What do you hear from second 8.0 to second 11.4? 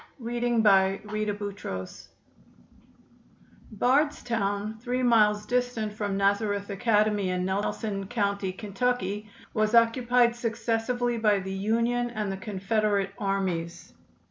County, Ky., was occupied successively by